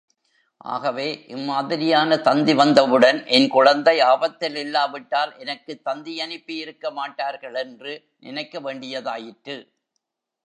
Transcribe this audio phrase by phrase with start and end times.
[0.57, 8.09] ஆகவே, இம் மாதிரியான தந்தி வந்தவுடன் என் குழந்தை ஆபத்திலில்லாவிட்டால் எனக்குத் தந்தியனுப்பி யிருக்கமாட்டார்கள் என்று
[8.19, 9.67] நினைக்க வேண்டியதாயிற்று.